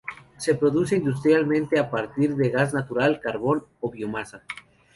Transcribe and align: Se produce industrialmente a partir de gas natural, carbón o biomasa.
Se 0.35 0.55
produce 0.55 0.95
industrialmente 0.95 1.77
a 1.77 1.91
partir 1.91 2.35
de 2.35 2.49
gas 2.49 2.73
natural, 2.73 3.19
carbón 3.19 3.67
o 3.81 3.91
biomasa. 3.91 4.41